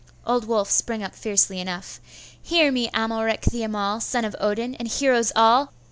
Old 0.25 0.47
Wulf 0.47 0.71
sprang 0.71 1.03
up 1.03 1.13
fiercely 1.13 1.59
enough. 1.59 2.01
'Hear 2.41 2.71
me, 2.71 2.89
Amalric 2.91 3.41
the 3.41 3.61
Amal, 3.61 3.99
son 4.01 4.25
of 4.25 4.35
Odin, 4.39 4.73
and 4.79 4.87
heroes 4.87 5.31
all! 5.35 5.73